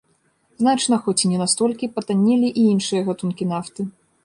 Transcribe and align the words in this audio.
Значна, 0.61 0.97
хоць 1.07 1.15
і 1.25 1.29
не 1.33 1.37
настолькі, 1.43 1.91
патаннелі 1.99 2.51
і 2.63 2.65
іншыя 2.73 3.07
гатункі 3.13 3.51
нафты. 3.55 3.81